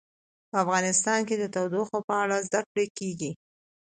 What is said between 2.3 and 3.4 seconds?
زده کړه کېږي.